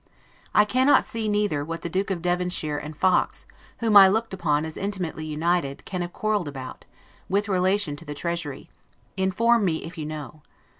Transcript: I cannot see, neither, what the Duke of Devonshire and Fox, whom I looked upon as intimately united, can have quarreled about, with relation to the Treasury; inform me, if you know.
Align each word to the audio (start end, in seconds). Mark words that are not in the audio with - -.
I 0.55 0.65
cannot 0.65 1.03
see, 1.03 1.29
neither, 1.29 1.63
what 1.63 1.83
the 1.83 1.87
Duke 1.87 2.09
of 2.09 2.23
Devonshire 2.23 2.75
and 2.79 2.97
Fox, 2.97 3.45
whom 3.81 3.95
I 3.95 4.07
looked 4.07 4.33
upon 4.33 4.65
as 4.65 4.75
intimately 4.75 5.27
united, 5.27 5.85
can 5.85 6.01
have 6.01 6.11
quarreled 6.11 6.47
about, 6.47 6.85
with 7.29 7.47
relation 7.47 7.95
to 7.97 8.05
the 8.05 8.15
Treasury; 8.15 8.67
inform 9.15 9.63
me, 9.63 9.83
if 9.83 9.99
you 9.99 10.07
know. 10.07 10.41